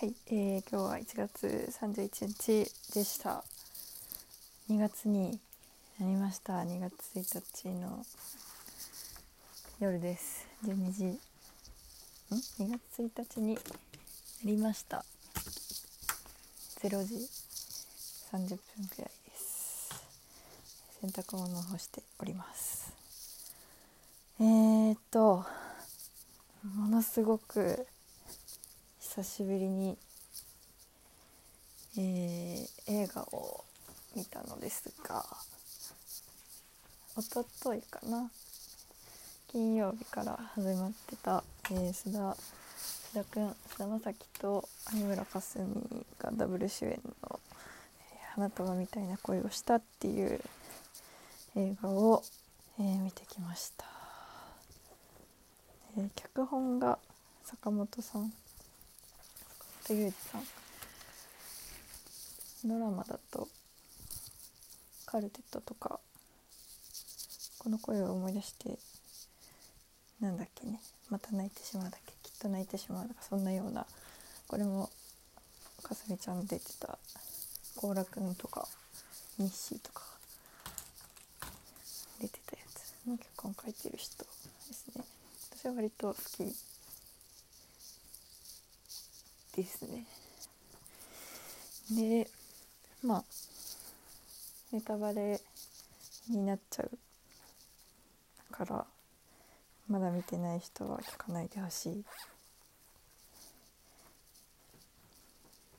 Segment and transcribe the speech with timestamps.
[0.00, 3.44] はい、えー、今日は1月31日でした。
[4.70, 5.38] 2月に
[5.98, 6.54] なりました。
[6.54, 8.02] 2月1日の
[9.78, 10.48] 夜です。
[10.64, 11.04] 12時。
[11.04, 11.18] ん
[12.30, 13.60] ？2月1日にな
[14.46, 15.04] りました。
[16.82, 17.16] 0時。
[18.32, 18.58] 30分
[18.88, 19.90] くらいです。
[21.02, 22.90] 洗濯物を干しております。
[24.40, 25.44] えー、っと
[26.74, 27.86] ものすごく
[29.20, 29.98] 久しぶりに、
[31.98, 33.64] えー、映画を
[34.16, 35.22] 見たのですが
[37.14, 38.30] おとといかな
[39.52, 42.34] 金曜日から始まってた、えー、須田
[43.12, 47.40] 須田くん菅田将暉と有村架純がダブル主演の
[48.36, 50.40] 「花束みたいな恋をした」っていう
[51.56, 52.22] 映画を、
[52.78, 53.84] えー、見てきました、
[55.98, 56.98] えー、脚本が
[57.44, 58.32] 坂本さん。
[59.94, 60.44] 裕二さん。
[62.68, 63.48] ドラマだと
[65.06, 65.98] 「カルテット」とか
[67.58, 68.78] この声を思い出して
[70.20, 70.80] なんだっけね。
[71.08, 72.12] また泣いてしまうだけ。
[72.22, 73.86] きっと泣いてしまうとかそんなような
[74.46, 74.90] これも
[75.82, 76.98] かすみちゃん出てた
[77.76, 78.68] 甲羅くんとか
[79.38, 80.02] ニッシーとか
[82.20, 82.80] 出てたやつ。
[83.06, 84.30] の脚本書いてる人で
[84.74, 85.04] すね。
[85.50, 86.69] 私は割と好き。
[89.56, 90.04] ですね。
[91.90, 92.28] で
[93.02, 93.24] まあ
[94.72, 95.40] ネタバレ
[96.28, 96.98] になっちゃう
[98.52, 98.86] から
[99.88, 102.04] まだ見てない人は聞かないでほしい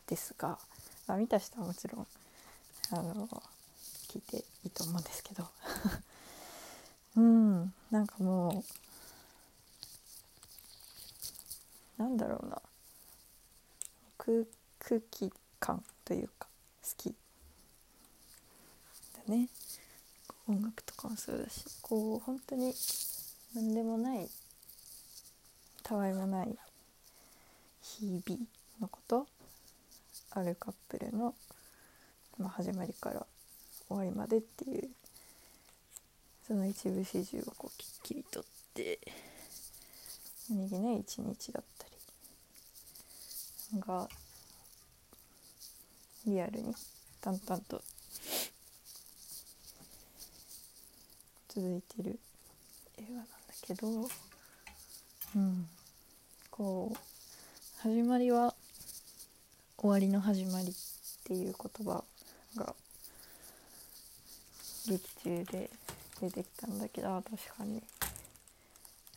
[0.08, 0.59] ですが、
[1.08, 2.08] まあ、見た人はもちろん
[2.92, 3.27] あの
[4.09, 5.47] 聞いていいと思うんですけど。
[7.17, 8.64] うんなんかも
[11.99, 12.61] うなんだろうな。
[14.23, 16.47] 空気感というか
[16.83, 17.16] 好き
[19.27, 19.50] だね。
[20.47, 22.73] 音楽とかもそうだしこう本当に
[23.55, 24.30] 何でもない
[25.83, 26.55] たわいもない
[27.81, 28.42] 日々
[28.80, 29.27] のこと
[30.31, 31.33] あるカップルの、
[32.37, 33.26] まあ、始まりから
[33.87, 34.89] 終わりまでっていう
[36.48, 38.43] その一部始終をこうきっきりとっ
[38.73, 38.99] て
[40.49, 41.91] 何気ない一日だったり。
[43.80, 44.08] が
[46.26, 46.76] リアルに
[47.21, 47.82] 淡々と。
[51.49, 52.20] 続いてる。
[52.98, 53.30] 映画なんだ
[53.61, 53.87] けど、
[55.36, 55.67] うん、
[56.49, 56.98] こう
[57.81, 58.54] 始まりは
[59.77, 60.73] 終わりの始まりっ
[61.26, 62.04] ていう言葉
[62.55, 62.76] が
[64.87, 65.70] 劇中で
[66.21, 67.83] 出てきたんだけど確かに。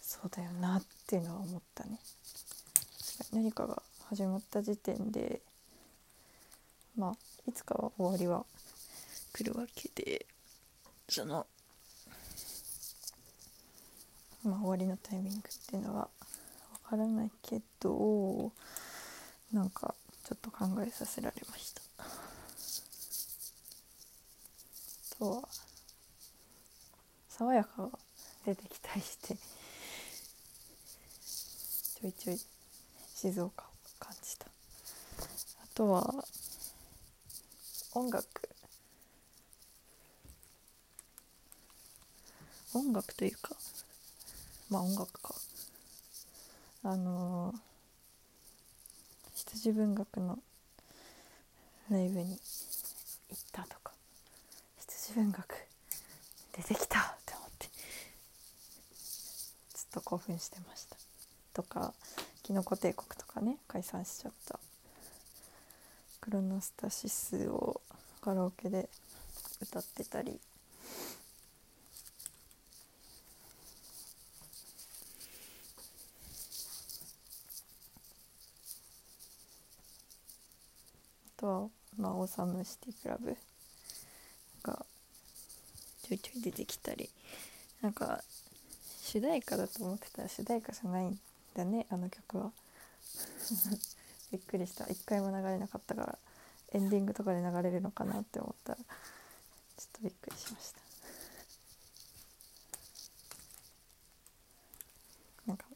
[0.00, 1.98] そうだよなっていうのは思ったね。
[3.32, 5.40] 何かが始まった時点で
[6.96, 7.16] まあ
[7.48, 8.44] いつかは終わりは
[9.32, 10.26] 来るわけで
[11.08, 11.46] その
[14.44, 16.08] まあ、終わりのタイミングっていうのはわ
[16.90, 18.52] からないけど
[19.52, 21.82] なんかちょっと考えさせられました。
[25.18, 25.48] とは
[27.28, 27.90] 爽やかが
[28.44, 32.40] 出てきたりしてちょいちょい
[33.14, 33.73] 静岡を
[35.74, 36.24] とは
[37.94, 38.26] 音楽
[42.72, 43.56] 音楽というか
[44.70, 45.34] まあ音楽か。
[46.86, 47.56] あのー、
[49.34, 50.38] 羊文学の
[51.90, 52.38] ライブに行っ
[53.52, 53.92] たとか。
[54.78, 55.46] 羊文学
[56.52, 57.68] 出てきたって思って。
[59.74, 60.96] ずっと興奮してました。
[61.52, 61.94] とか
[62.42, 64.58] きのこ帝国とかね解散しちゃった。
[66.24, 67.82] クロノスタシスを
[68.22, 68.88] カラオケで
[69.60, 70.40] 歌ってたり。
[81.36, 81.68] あとは、
[81.98, 83.36] まあ、オーサムシティクラブ
[84.62, 84.86] が
[86.08, 87.10] ちょいちょい出てきたり。
[87.82, 88.24] なんか
[89.02, 91.18] 主題歌だと思ってたら主題歌じゃないん
[91.54, 92.50] だねあの曲は。
[94.34, 94.84] びっくりした。
[94.88, 96.18] 一回も流れなかったから
[96.72, 98.86] エンディングとかで流れるのかなって思ったらちょっ
[99.92, 100.80] とびっくりしました。
[105.46, 105.66] なんか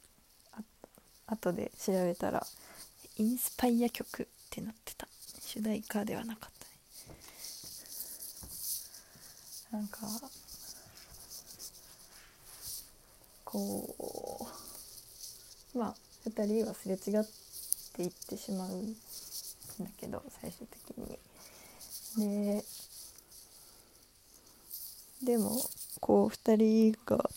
[0.51, 0.61] あ
[1.27, 2.45] 後で調べたら
[3.15, 5.07] インスパイア曲ってなってた。
[5.39, 6.71] 主題歌ではなかったね。
[9.71, 9.99] なんか
[13.45, 13.95] こ
[15.73, 15.95] うまあ
[16.27, 17.38] 2人はすれ違って
[17.99, 18.93] てていってしまうん
[19.83, 21.19] だけど最終的に。
[22.17, 22.63] で
[25.21, 25.51] でも
[25.99, 27.29] こう2人が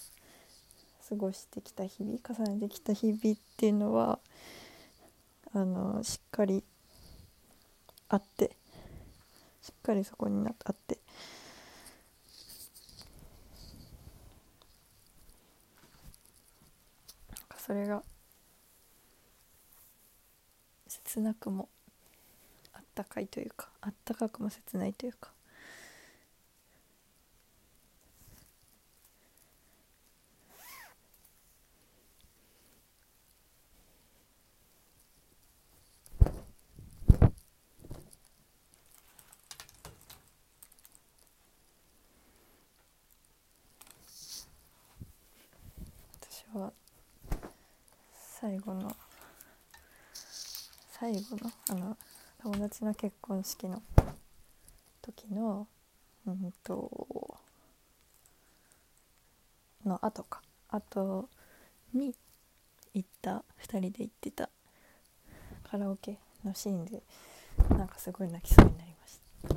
[1.08, 4.20] 過ごしてきた日々重ねてきた日々っていうのは
[5.52, 6.62] あのしっかり
[8.08, 8.56] あって
[9.62, 10.98] しっかりそこになあって
[17.58, 18.02] それが
[21.12, 21.68] 切なくも
[22.72, 25.30] あったかいというかあったかくも切ないというか。
[46.20, 46.72] 私は
[48.40, 48.96] 最後の
[51.02, 51.96] 最後のあの
[52.40, 53.82] 友達の結婚式の
[55.02, 55.66] 時の
[56.24, 57.38] うんと
[59.84, 60.40] の後か。
[60.68, 61.28] 後
[61.92, 62.14] に
[62.94, 64.48] 行った2人で行ってた
[65.68, 67.02] カラオケのシーンで
[67.70, 69.56] なんかすごい泣きそうになりました。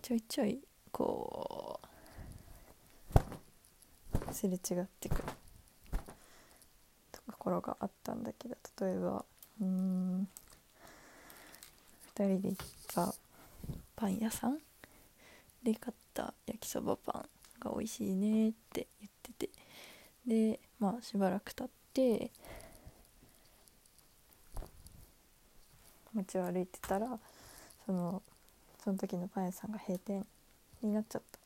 [0.00, 0.60] ちょいちょい
[0.92, 1.49] こう
[4.40, 5.24] すれ違ってくる。
[7.12, 9.24] ところがあったんだけど例えば
[9.60, 10.28] うん
[12.16, 13.14] 2人で行った
[13.96, 14.58] パン屋さん？
[15.62, 17.28] で買った焼きそばパン
[17.60, 19.50] が美味しいねって言ってて。
[20.26, 22.30] でまあしばらく経って
[26.14, 27.18] 街を歩いてたら
[27.84, 28.22] その
[28.82, 30.26] その時のパン屋さんが閉店
[30.82, 31.39] になっちゃった。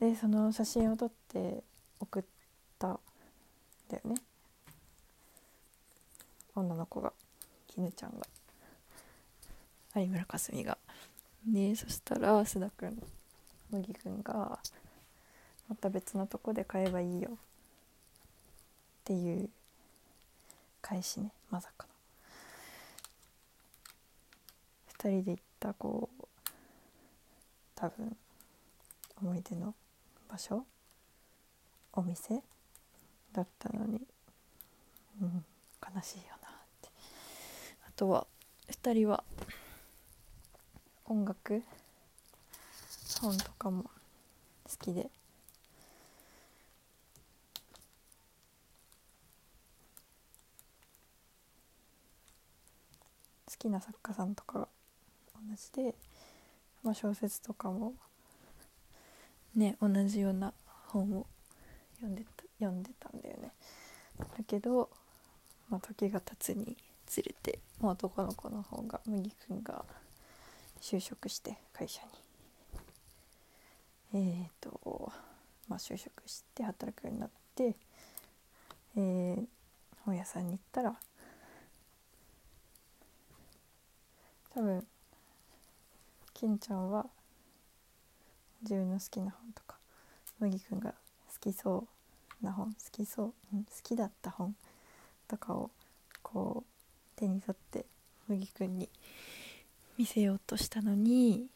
[0.00, 1.62] でその写真を撮って
[2.00, 2.22] 送っ
[2.78, 2.98] たん
[3.90, 4.14] だよね。
[6.54, 7.12] 女の子が
[7.68, 8.26] 絹ちゃんが。
[10.00, 10.78] 有村架純が。
[11.46, 13.02] でそしたら須田君
[13.70, 14.58] 麦君が
[15.68, 17.32] また別のとこで買えばいいよ。
[17.32, 17.34] っ
[19.04, 19.50] ていう
[20.80, 21.90] 返しねまさかの。
[25.10, 26.24] 2人で行ったこう
[27.74, 28.16] 多分
[29.20, 29.74] 思い出の
[30.30, 30.64] 場所？
[31.92, 32.42] お店？
[33.32, 34.00] だったのに、
[35.20, 35.44] うん、
[35.94, 36.88] 悲しいよなって。
[37.88, 38.26] あとは
[38.68, 39.24] 2人は？
[41.06, 41.62] 音楽？
[43.20, 43.90] 本とかも好
[44.78, 45.10] きで。
[53.46, 54.68] 好きな作家さんとかが
[55.34, 55.94] 同じで、
[56.82, 57.94] まあ、小説とかも
[59.54, 60.52] ね同じような
[60.88, 61.26] 本を
[61.96, 63.52] 読んでた読んでたんだよね。
[64.18, 64.90] だけど、
[65.68, 66.76] まあ、時が経つに
[67.06, 69.84] つれて、まあ、男の子の方が麦君が
[70.80, 72.08] 就職して会社に。
[74.12, 75.12] えっ、ー、と
[75.68, 77.76] まあ就職して働くようになって、
[78.96, 79.46] えー、
[80.04, 80.96] 本屋さんに行ったら
[84.52, 84.84] 多分
[86.34, 87.06] 金ちゃんは
[88.62, 89.76] 自分の好きな本とか
[90.38, 90.94] 麦くんが好
[91.40, 91.86] きそ
[92.42, 94.54] うな本好きそう、うん、好きだった本
[95.28, 95.70] とかを
[96.22, 97.84] こう手に取って
[98.28, 98.88] 麦くんに
[99.98, 101.46] 見せようとしたのに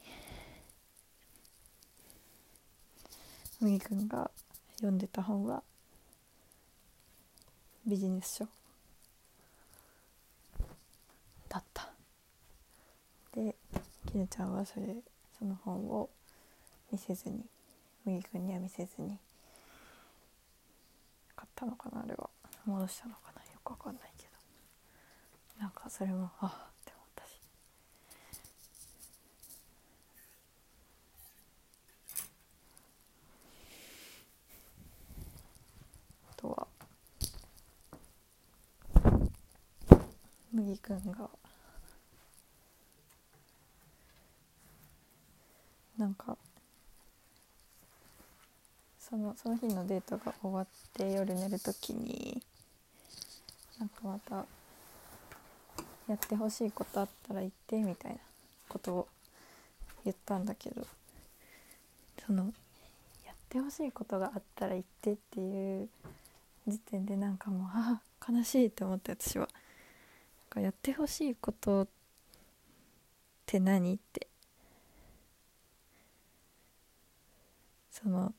[3.60, 4.30] 麦くんが
[4.76, 5.62] 読んでた本は
[7.86, 8.48] ビジネス書
[11.48, 11.90] だった。
[13.32, 13.54] で
[14.06, 14.96] きぬちゃんはそれ
[15.38, 16.08] その本を
[16.94, 17.44] 見せずに
[18.04, 19.18] 麦くんには見せずに
[21.34, 22.30] 買ったのかなあれは。
[22.64, 24.28] 戻したのかなよくわかんないけ
[25.58, 25.60] ど。
[25.60, 26.50] なんかそれもあっ
[26.84, 27.40] て思ったし
[36.30, 36.66] あとは
[40.52, 41.28] 麦くんが
[45.98, 46.38] なんか
[49.08, 52.42] そのその日のデートが終わって夜寝る時に
[53.78, 54.46] なんかまた
[56.08, 58.18] やってほしいことあったら言ってみたいな
[58.68, 59.08] ことを
[60.04, 60.86] 言ったんだけど
[62.26, 62.44] その
[63.26, 65.88] やってほしいことがあったら言ってっていう
[66.66, 69.46] 時点でなんかもうあ悲しいって思って私は。
[69.46, 69.54] なん
[70.48, 71.88] かやってほしいことっ
[73.44, 74.28] て何って
[77.90, 78.32] その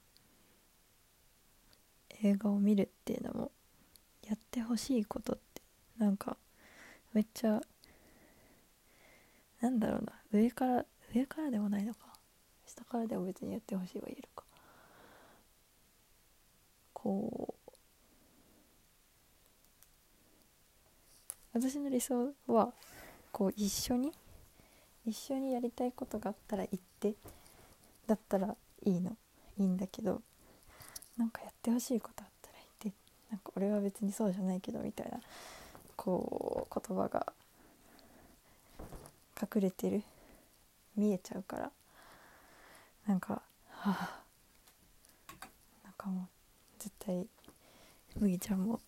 [2.25, 3.51] 映画を見るっていうのも
[4.27, 5.61] やってほしいことって
[5.99, 6.37] なんか
[7.13, 7.61] めっちゃ
[9.61, 10.13] なんだろうな。
[10.31, 11.99] 上から上からでもないのか。
[12.65, 14.43] 下からでも別にやってほしいは言えるか。
[16.93, 17.71] こう
[21.53, 22.73] 私の理想は
[23.31, 24.11] こう一緒に
[25.05, 27.13] 一緒にやりたいことがあったら行って
[28.07, 29.15] だったらいいの。
[29.57, 30.21] いいんだけど
[31.17, 32.53] なんかやってほしいことあったら
[32.83, 32.99] 言って
[33.31, 35.19] なんか俺は別にそうじゃないけどみたいな
[35.95, 37.33] こう言葉が
[39.41, 40.03] 隠れてる
[40.95, 41.71] 見えちゃうから。
[43.07, 43.33] なんか
[43.69, 44.23] はあ
[45.83, 46.27] なんかもう
[46.79, 47.27] 絶対
[48.19, 48.79] 麦ちゃんも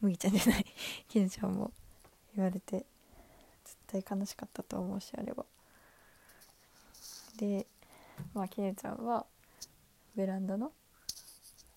[0.00, 0.66] 麦ちゃんじゃない
[1.08, 1.72] きぬ ちゃんも
[2.34, 2.84] 言われて
[3.64, 5.46] 絶対悲しかったと思うしあれは。
[7.38, 7.66] で
[8.34, 9.26] まあきぬちゃんは
[10.14, 10.72] ベランダの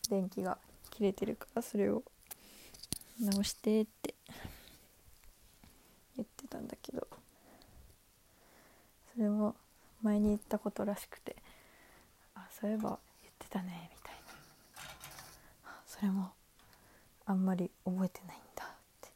[0.10, 0.58] 電気が
[0.90, 2.04] 切れてるからそれを
[3.20, 4.16] 直してって
[6.16, 7.08] 言ってたんだけど
[9.14, 9.56] それも
[10.02, 11.36] 前に言ったことらしくて
[12.36, 14.20] あそういえば言ってたねみたいな。
[15.86, 16.32] それも
[17.26, 18.68] あんまり覚えてないんだっ
[19.02, 19.10] て。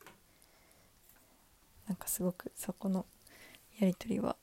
[1.87, 3.05] なんかすごくそこの
[3.79, 4.35] やり取りは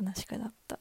[0.00, 0.78] 悲しくなった。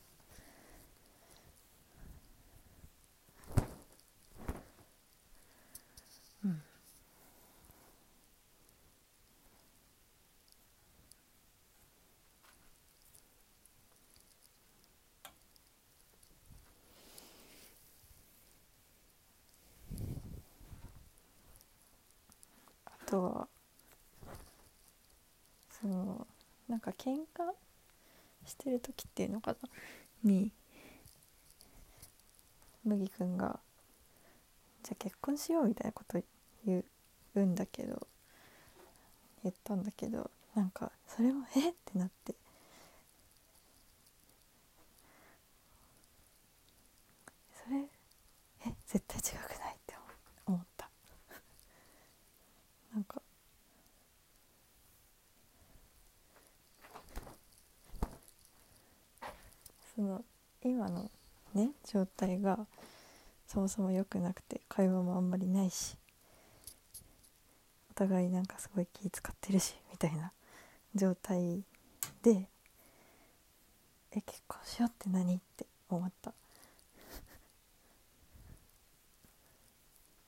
[23.12, 23.48] とは
[25.82, 26.25] その
[26.70, 27.44] なんか喧嘩
[28.46, 29.58] してる時っていうのかな？
[30.24, 30.51] に
[32.86, 33.60] 麦くんが
[34.84, 36.22] 「じゃあ結婚しよう」みたいなこと
[36.65, 36.84] 言
[37.36, 38.08] うんだけど
[39.44, 41.70] 言ったんだけどなんかそれも「え？
[41.70, 42.34] っ?」ってなって。
[47.63, 47.77] それ
[48.65, 48.75] え？
[48.88, 49.96] 絶対違くないって
[50.46, 50.89] 思った
[52.94, 53.22] なんか
[59.96, 60.24] その
[60.63, 61.10] 今の
[61.53, 62.65] ね状態が
[63.48, 65.98] そもそも良くなくて会話もあんまりないし
[67.89, 70.31] お互いなんかすごい気使ってるしみたいな
[70.95, 71.62] 状態
[72.24, 72.48] で
[74.12, 75.36] え結婚しようって何？
[75.36, 76.31] って思った。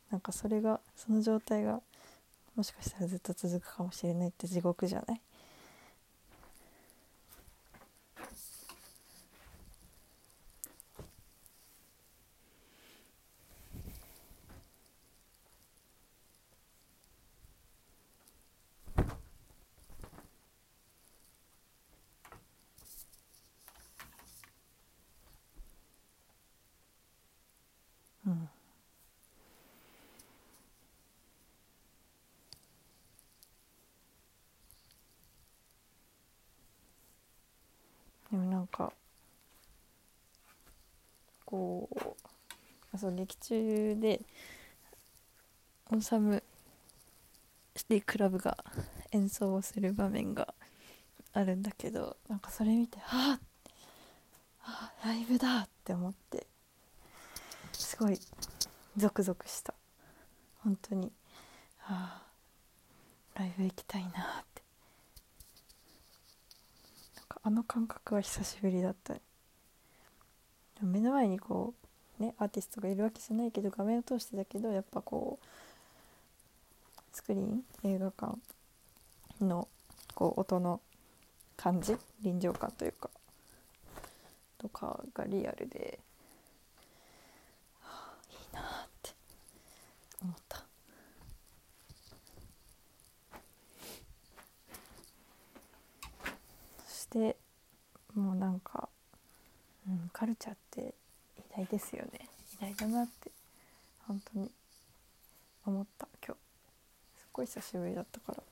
[0.09, 1.81] なんかそれがその状態が
[2.55, 5.21] もしかしたらずっと続くかもしれないって地獄じゃない？
[38.63, 38.93] なんか
[41.45, 41.89] こ
[42.93, 44.21] うそう劇中で
[45.91, 46.41] オンサム
[47.75, 48.55] シティクラブが
[49.11, 50.53] 演奏をする場面が
[51.33, 53.37] あるんだけどなんかそれ見て「あ
[54.61, 56.47] あライブだ!」って思って
[57.73, 58.17] すごい
[58.95, 59.73] ゾクゾクした
[60.63, 61.11] 本当に
[61.81, 62.23] あ
[63.35, 64.52] あライブ行きたいなって
[67.43, 69.15] あの感覚は久しぶりだった。
[70.81, 71.73] 目の前にこ
[72.19, 75.45] うねアーティストがいるわけじゃないけど画面を通してだけどやっぱこう
[77.11, 78.37] スクリーン映画館
[79.41, 79.67] の
[80.15, 80.81] こう音の
[81.55, 83.09] 感じ臨場感というか
[84.57, 85.99] とかがリアルで、
[87.81, 88.63] はあ、いいなっ
[89.01, 89.11] て
[90.21, 90.63] 思った
[96.87, 97.35] そして
[98.15, 98.89] もうなんか、
[99.87, 100.95] うん、カルチャーって
[101.37, 102.27] 偉大ですよね。
[102.59, 103.31] 偉大だなって
[104.07, 104.49] 本当に
[105.65, 106.39] 思った今日。
[107.19, 108.43] すっごい久しぶりだったから。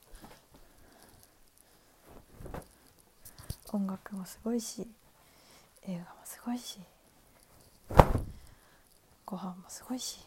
[3.73, 4.85] 音楽もすごいし
[5.87, 6.77] 映画もすごいし
[9.25, 10.19] ご飯もすごいし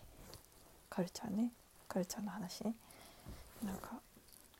[0.89, 1.53] カルチャーね
[1.87, 2.75] カルチャーの話ね。
[3.65, 3.91] なんか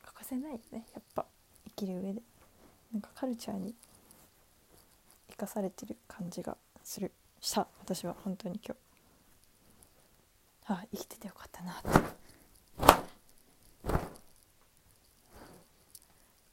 [0.03, 1.25] 欠かせないよねやっぱ。
[1.67, 2.21] 生きる上で。
[2.95, 3.75] なんかカルチャーに
[5.29, 7.11] 生かされてる感じがする。
[7.41, 8.73] した私は本当に今
[10.65, 11.89] 日あ生きててよかったなって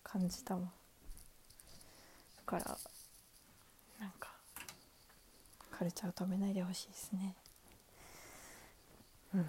[0.02, 0.64] 感じたもん。
[0.64, 0.70] だ
[2.44, 2.76] から
[4.00, 4.32] なんか
[5.70, 7.36] カルチャーを止めないでほしいですね。
[9.32, 9.46] うん。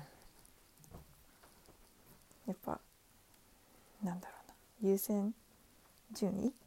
[2.45, 2.79] やっぱ
[4.03, 4.47] なんだろう
[4.85, 4.89] な。
[4.91, 5.33] 優先
[6.13, 6.62] 順位は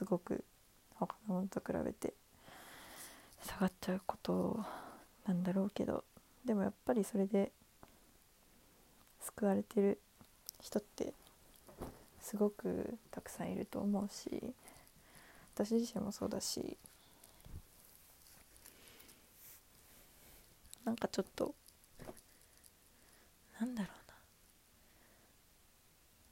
[0.00, 0.42] すごく
[0.94, 2.14] 他のものと比べて
[3.44, 4.64] 下がっちゃうこと
[5.26, 6.04] なんだろうけど
[6.42, 7.52] でもやっぱりそれで
[9.20, 10.00] 救われてる
[10.62, 11.12] 人って
[12.18, 14.42] すごくたくさんいると思うし
[15.54, 16.78] 私自身もそうだし
[20.86, 21.54] なんかちょっと
[23.60, 24.14] なんだろうな。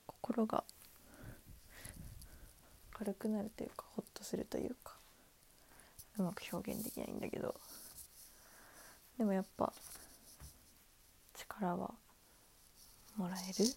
[0.06, 0.64] 心が
[2.99, 4.95] 軽くなるというかホッとするというか
[6.19, 7.55] うまく表現できないんだけど。
[9.19, 9.73] でもやっぱ
[11.37, 11.93] 力は
[13.17, 13.69] もらえる？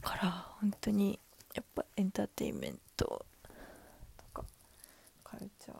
[0.00, 1.18] から本当に
[1.54, 3.26] やっぱエンターテインメント
[4.16, 4.44] とか
[5.22, 5.76] カルチャー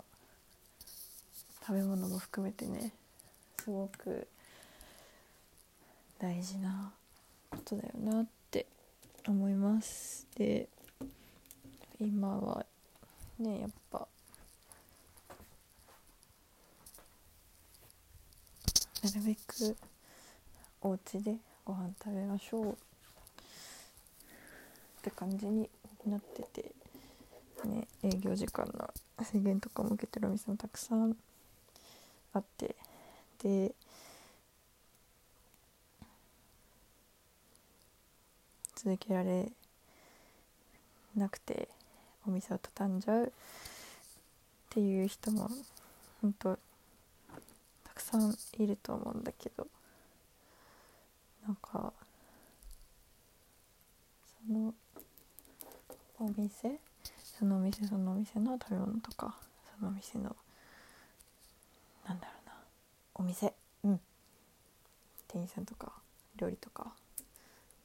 [1.67, 2.93] 食べ物も含めてね
[3.59, 4.29] すごく
[6.19, 6.93] 大事な
[7.51, 8.67] ことだよなって
[9.27, 10.27] 思います。
[10.37, 10.69] で
[12.03, 12.67] 今は
[13.39, 14.07] ねやっぱ。
[19.03, 19.77] なるべく
[20.81, 22.77] お家でご飯食べましょうっ
[25.03, 25.69] て感じに
[26.07, 26.73] なってて
[27.65, 28.89] ね営業時間の
[29.25, 31.17] 制限とかも受けてるお店もたくさん
[32.33, 32.77] あって
[33.43, 33.75] で
[38.77, 39.51] 続けられ
[41.17, 41.69] なくて。
[42.26, 43.31] お店を畳んじゃうっ
[44.71, 45.50] ていう人も
[46.21, 46.59] 本当
[47.85, 49.66] たくさんいると思うんだけど
[51.47, 51.92] なんか
[54.47, 54.75] その
[56.18, 56.79] お店
[57.38, 59.35] そのお店そのお店の食べ物とか
[59.79, 60.37] そのお店の
[62.07, 62.53] なんだろうな
[63.14, 63.53] お店
[63.85, 64.01] うん。
[65.29, 65.92] 店員さんとか
[66.37, 66.92] 料理とか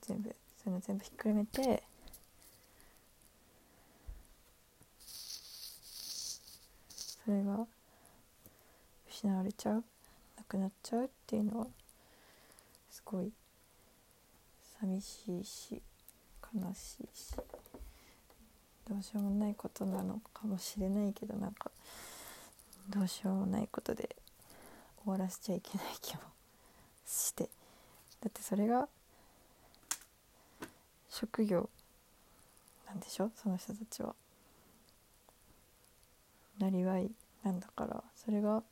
[0.02, 1.84] 全部そういうの全部ひっくるめて
[7.28, 7.68] それが
[9.10, 9.84] 失われちゃう
[10.38, 11.68] なくなっちゃうっていうのは
[12.90, 13.30] すごい
[14.80, 15.82] 寂しいし
[16.56, 17.36] 悲しいし
[18.88, 21.70] どうしようもないことなのかもしれないけどなんか
[22.88, 24.16] どうしようもないことで
[25.04, 26.22] 終わらせちゃいけない気も
[27.06, 27.50] して
[28.22, 28.88] だってそれが
[31.10, 31.70] 職業
[32.88, 33.32] なんでしょ？
[33.36, 34.16] その人たちは。
[36.60, 37.10] なりわい
[37.44, 38.64] なんだからそれが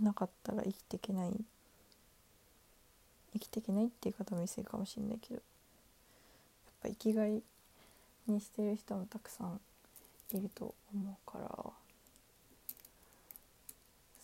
[0.00, 1.32] なかったら生きていけない
[3.32, 5.42] 生きていけないっていう方もいいかもしれないけどやっ
[6.82, 7.42] ぱ生きがい
[8.26, 9.60] にしてる人もたくさん
[10.32, 11.48] いると思うから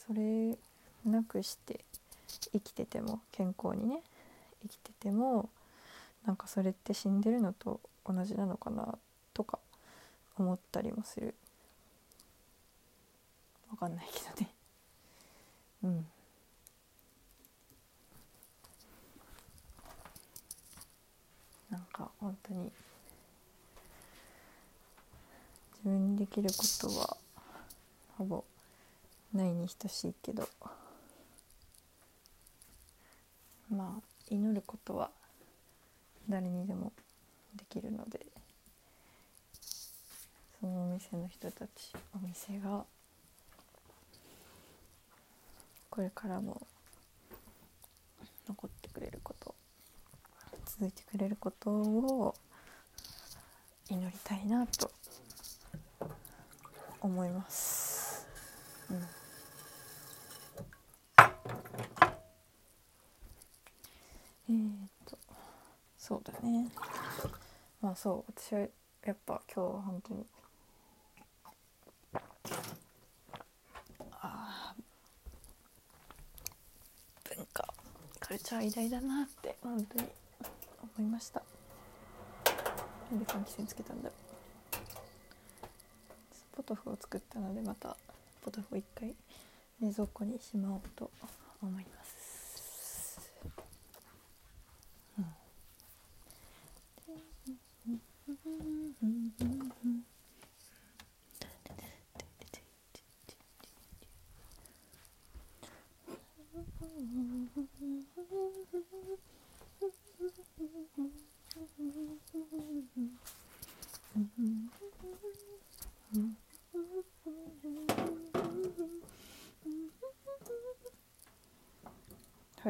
[0.06, 0.56] それ
[1.04, 1.84] なくして
[2.26, 4.00] 生きてても健康にね
[4.62, 5.48] 生きてても
[6.26, 8.98] なんかそれって死んでるのと同じなのかな
[9.34, 9.58] とか
[10.36, 11.34] 思ったりもする。
[13.80, 14.54] かんないけどね。
[15.84, 16.06] うん。
[21.70, 22.70] なんか本当に
[25.78, 27.16] 自分にできることは
[28.18, 28.44] ほぼ
[29.32, 30.48] ないに等しいけど
[33.70, 35.10] まあ祈ることは
[36.28, 36.92] 誰にでも
[37.54, 38.26] できるので
[40.60, 42.84] そのお店の人たちお店が
[45.90, 46.66] これからも
[48.48, 49.54] 残ってくれること
[50.64, 52.34] 続いてくれることを
[53.88, 54.90] 祈りたいなと
[57.00, 58.26] 思います。
[58.90, 59.20] うん
[64.48, 65.18] えー、っと
[65.96, 66.68] そうだね
[67.80, 68.60] まあそう私は
[69.04, 70.26] やっぱ今日は本当に
[74.20, 74.74] あ
[77.36, 77.74] 文化
[78.30, 80.04] カルチャー偉大だなって本当に
[80.96, 81.42] 思いました。
[83.10, 84.76] なんで換気扇つけたんだろう。
[86.56, 87.96] ポトフを作ったのでまた
[88.40, 89.16] ポトフを一回
[89.82, 91.10] 冷蔵庫にしまおうと
[91.60, 93.20] 思います、
[95.18, 95.24] うん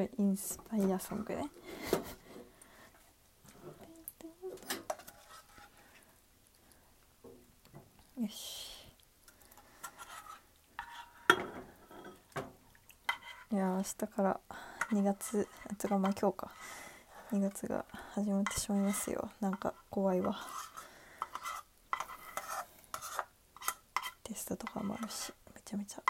[0.01, 1.51] これインスパイアソングね。
[8.19, 8.89] よし。
[13.53, 14.41] いや明日から
[14.91, 16.51] 2月あつかまあ今日か。
[17.33, 17.85] 2月が
[18.15, 19.31] 始まってしまいますよ。
[19.39, 20.35] なんか怖いわ。
[24.23, 26.03] テストとかもあるしめちゃめちゃ。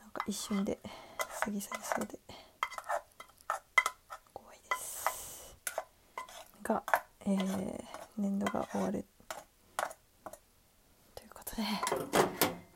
[0.00, 0.78] なんか一瞬で
[1.46, 2.18] 過ぎ去りそうで
[4.32, 5.56] 怖いです
[6.66, 6.82] が、
[7.24, 7.84] えー、
[8.18, 9.04] 年度が終わる
[11.14, 11.62] ということで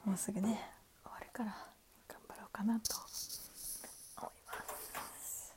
[0.05, 0.61] もうすぐね
[1.03, 1.57] 終わるから
[2.07, 2.95] 頑張ろうかなと
[4.19, 4.55] 思いま
[5.19, 5.55] す。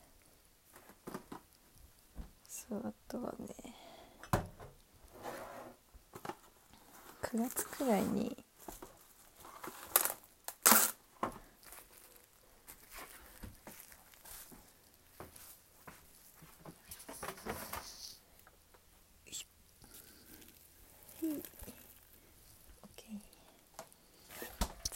[2.50, 3.48] そうあとはね
[7.22, 8.36] 9月くらいに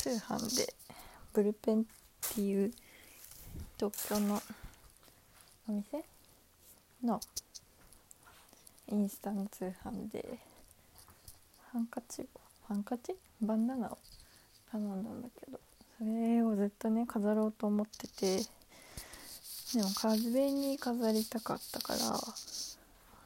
[0.07, 0.73] 通販で
[1.37, 1.83] ブルペンっ
[2.33, 2.71] ていう
[3.77, 4.41] 東京の
[5.69, 6.03] お店？
[7.03, 7.19] の
[8.91, 10.39] インスタの通販で
[11.71, 12.23] ハンカチ？
[12.23, 12.25] を
[12.67, 13.13] ハンカチ？
[13.39, 13.99] バンダナを
[14.71, 15.59] 頼んだんだけど
[15.99, 18.37] それをずっとね飾ろうと思ってて
[19.75, 21.99] でも壁に飾りたかったから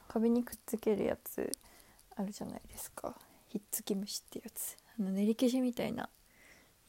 [0.10, 1.50] 壁にくっつけるやつ
[2.18, 3.16] あるじゃないですか。
[3.48, 4.76] ひっつき虫ってやつ。
[5.00, 6.10] あの練り消しみたいな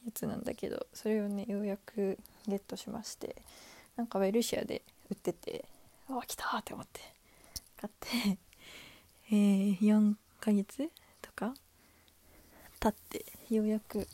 [0.05, 3.35] やつなんだけどそれをねようやくゲットしまして
[3.95, 5.65] なんかウェルシアで売ってて
[6.09, 7.01] あ来たって思って
[7.79, 8.37] 買って
[9.31, 10.89] えー、4ヶ月
[11.21, 11.53] とか
[12.79, 14.07] 経ってようやく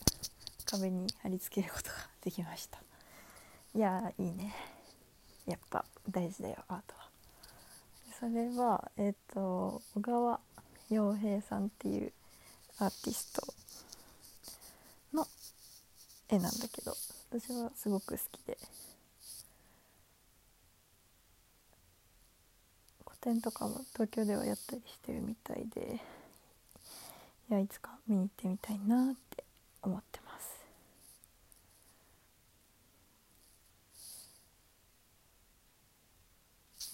[0.66, 2.80] 壁に貼り付けることができました。
[3.76, 4.54] いやいいね。
[5.48, 7.10] やっぱ大事だよアートは。
[8.20, 10.40] それはえっ、ー、と小川
[10.90, 12.14] 洋平さんっていう
[12.78, 13.42] アーティスト
[16.30, 16.96] 絵なんだけど
[17.32, 18.58] 私はすごく好きで。
[23.04, 26.00] 個展とかも東京ではやったりしてるみたいで
[27.50, 29.44] いやいつか見に行ってみたいなって
[29.82, 30.60] 思ってます。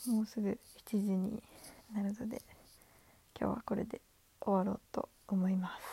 [0.09, 1.43] もうすぐ7時に
[1.93, 2.41] なるので
[3.39, 4.01] 今日はこれで
[4.39, 5.83] 終わろうと思います。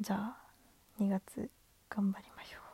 [0.00, 0.36] じゃあ
[1.00, 1.50] 2月
[1.90, 2.67] 頑張りましょう。